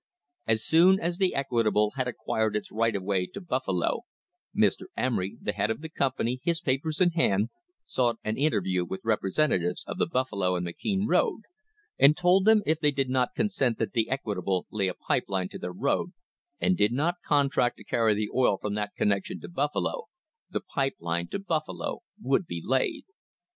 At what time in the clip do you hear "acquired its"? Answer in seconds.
2.07-2.71